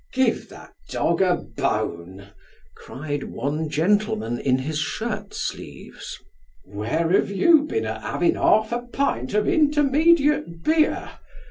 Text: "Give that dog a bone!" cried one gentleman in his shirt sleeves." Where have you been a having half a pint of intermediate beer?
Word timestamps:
"Give 0.13 0.49
that 0.49 0.73
dog 0.89 1.21
a 1.21 1.35
bone!" 1.35 2.29
cried 2.75 3.25
one 3.25 3.69
gentleman 3.69 4.39
in 4.39 4.57
his 4.57 4.79
shirt 4.79 5.31
sleeves." 5.35 6.17
Where 6.65 7.11
have 7.11 7.29
you 7.29 7.65
been 7.65 7.85
a 7.85 7.99
having 7.99 8.33
half 8.33 8.71
a 8.71 8.79
pint 8.81 9.35
of 9.35 9.47
intermediate 9.47 10.63
beer? 10.63 11.11